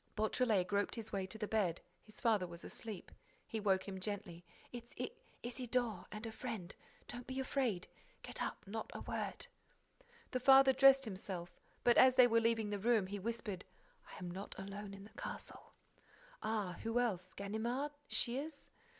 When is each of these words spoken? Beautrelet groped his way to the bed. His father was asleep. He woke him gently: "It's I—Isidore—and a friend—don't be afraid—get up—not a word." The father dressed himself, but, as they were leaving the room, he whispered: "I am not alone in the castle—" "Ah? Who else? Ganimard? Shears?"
Beautrelet 0.15 0.65
groped 0.65 0.95
his 0.95 1.13
way 1.13 1.27
to 1.27 1.37
the 1.37 1.47
bed. 1.47 1.79
His 2.01 2.19
father 2.19 2.47
was 2.47 2.63
asleep. 2.63 3.11
He 3.45 3.59
woke 3.59 3.87
him 3.87 3.99
gently: 3.99 4.43
"It's 4.71 4.95
I—Isidore—and 4.99 6.25
a 6.25 6.31
friend—don't 6.31 7.27
be 7.27 7.39
afraid—get 7.39 8.41
up—not 8.41 8.89
a 8.95 9.01
word." 9.01 9.45
The 10.31 10.39
father 10.39 10.73
dressed 10.73 11.05
himself, 11.05 11.55
but, 11.83 11.97
as 11.99 12.15
they 12.15 12.25
were 12.25 12.41
leaving 12.41 12.71
the 12.71 12.79
room, 12.79 13.05
he 13.05 13.19
whispered: 13.19 13.63
"I 14.11 14.17
am 14.17 14.31
not 14.31 14.57
alone 14.57 14.95
in 14.95 15.03
the 15.03 15.11
castle—" 15.21 15.73
"Ah? 16.41 16.77
Who 16.81 16.99
else? 16.99 17.35
Ganimard? 17.35 17.91
Shears?" 18.07 18.71